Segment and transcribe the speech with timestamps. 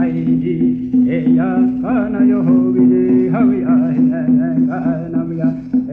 [0.00, 0.56] aiji
[1.16, 1.50] eya
[1.82, 3.04] kana yo hobi de
[3.34, 5.36] hawi ahi kana mi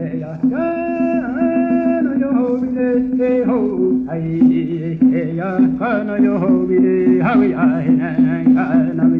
[0.06, 2.68] eya kana yo hobi
[3.18, 3.58] de ho.
[4.12, 4.62] Aiji
[5.20, 5.50] eya
[5.80, 6.96] kana yo hobi de
[7.26, 9.18] hawi ahi kana mi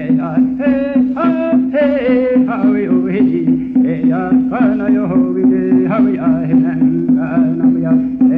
[0.00, 0.72] eya he
[1.16, 1.26] ha
[1.74, 1.86] he
[2.50, 3.22] hawi o he.
[3.94, 7.80] Eya kana yo hobi de hawi ahi kana mi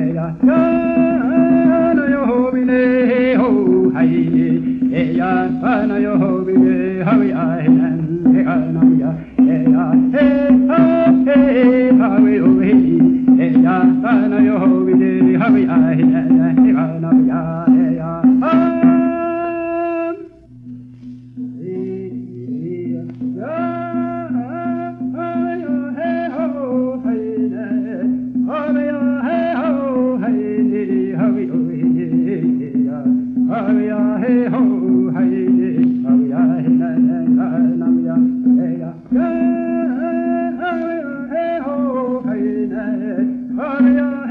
[0.01, 2.83] eya kana yo hobi de
[3.41, 3.51] ho.
[4.01, 4.49] Aiji
[4.93, 5.49] Hey, ya
[5.87, 6.53] know you're ho bi
[7.03, 8.43] How ha ya he
[9.01, 9.32] ya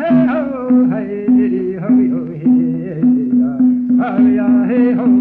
[0.01, 0.41] hey ho,
[0.91, 2.49] hey ho, hey ho, hey
[3.37, 3.51] ho,
[4.01, 5.20] hey ho, hey ho,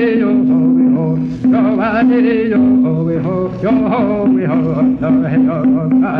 [0.00, 1.06] ho, we ho,
[1.52, 4.56] yo ho, we ho, yo ho, we ho,
[5.00, 6.10] yo he yo ho, ka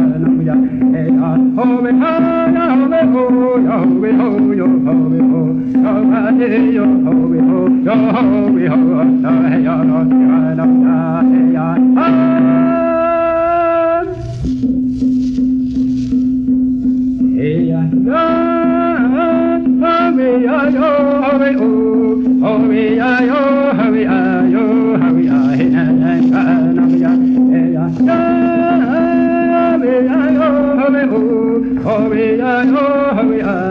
[1.57, 2.13] ho we ha
[2.51, 5.41] na ho ho, yo we ho, yo ho we ho,
[5.73, 5.93] yo
[7.05, 11.25] ho, we ho, yo ho, we ho, yo he yo ho, ka we are.
[11.25, 12.07] he ya, ha.
[17.41, 18.21] Hey, I know,
[19.83, 23.50] oh, me, I know, oh, me, oh, oh, me, I know.
[31.93, 32.63] Oh, we are.
[32.69, 33.70] oh, we are.